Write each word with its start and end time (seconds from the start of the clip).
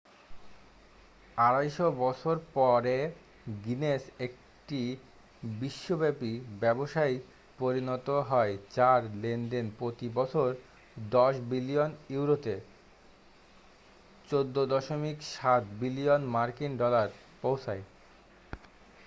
250 1.37 1.91
বছর 1.97 2.35
পরে 2.53 3.11
গিনেস 3.65 4.03
একটি 4.19 4.97
বিশ্বব্যাপী 5.43 6.39
ব্যবসায় 6.59 7.19
পরিণত 7.59 8.09
হয় 8.09 8.57
যার 8.75 9.01
লেনদেন 9.21 9.71
প্রতি 9.79 10.09
বছর 10.09 10.55
10 11.11 11.35
বিলিয়ন 11.49 11.91
ইউরোতে 12.09 12.55
14.7 14.29 15.63
বিলিয়ন 15.79 16.21
মার্কিন 16.25 16.77
ডলার 16.77 17.07
পৌঁছায়। 17.41 17.83